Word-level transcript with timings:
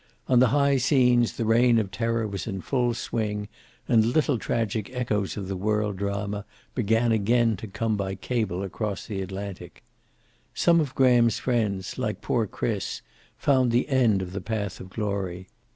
On 0.27 0.39
the 0.39 0.47
high 0.47 0.77
seas 0.77 1.33
the 1.37 1.45
reign 1.45 1.77
of 1.77 1.91
terror 1.91 2.27
was 2.27 2.47
in 2.47 2.61
full 2.61 2.95
swing, 2.95 3.47
and 3.87 4.03
little 4.03 4.39
tragic 4.39 4.89
echoes 4.91 5.37
of 5.37 5.47
the 5.47 5.55
world 5.55 5.97
drama 5.97 6.43
began 6.73 7.11
again 7.11 7.55
to 7.57 7.67
come 7.67 7.95
by 7.97 8.15
cable 8.15 8.63
across 8.63 9.05
the 9.05 9.21
Atlantic. 9.21 9.83
Some 10.55 10.79
of 10.79 10.95
Graham's 10.95 11.37
friends, 11.37 11.99
like 11.99 12.19
poor 12.19 12.47
Chris, 12.47 13.03
found 13.37 13.69
the 13.71 13.87
end 13.89 14.23
of 14.23 14.31
the 14.31 14.41
path 14.41 14.79
of 14.79 14.89
glory. 14.89 15.47